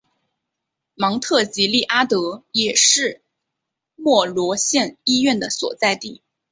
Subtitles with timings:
[0.95, 3.21] 芒特吉利阿德也是
[3.95, 6.23] 莫罗县医院的所在地。